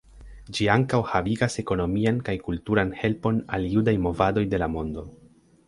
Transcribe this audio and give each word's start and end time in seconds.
Ĝi 0.57 0.65
ankaŭ 0.75 0.99
havigas 1.09 1.57
ekonomian 1.63 2.23
kaj 2.29 2.35
kulturan 2.47 2.95
helpon 3.03 3.39
al 3.59 3.69
judaj 3.77 3.97
movadoj 4.07 4.47
de 4.55 4.65
la 4.65 4.75
mondo. 4.79 5.09